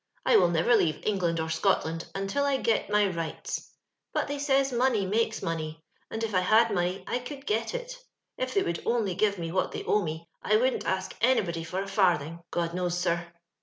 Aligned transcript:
'*I 0.25 0.37
will 0.37 0.47
never 0.49 0.75
leave 0.75 1.05
England 1.05 1.39
or 1.39 1.47
Scotland 1.51 2.07
until 2.15 2.43
I 2.43 2.57
get 2.57 2.89
my 2.89 3.07
rights; 3.07 3.71
but 4.15 4.27
they 4.27 4.39
says 4.39 4.73
money 4.73 5.05
makes 5.05 5.43
money, 5.43 5.83
and 6.09 6.23
if 6.23 6.33
I 6.33 6.39
had 6.39 6.73
money 6.73 7.03
I 7.05 7.19
could 7.19 7.45
get 7.45 7.75
it. 7.75 7.99
If 8.35 8.55
they 8.55 8.63
would 8.63 8.81
only 8.83 9.13
give 9.13 9.37
me 9.37 9.51
what 9.51 9.71
they 9.73 9.83
owe 9.83 10.01
me, 10.01 10.27
I 10.41 10.55
wouldn't 10.55 10.87
ask 10.87 11.15
anybody 11.21 11.63
for 11.63 11.83
a 11.83 11.87
farthing, 11.87 12.39
God 12.49 12.73
knows, 12.73 12.97
sir. 12.97 13.27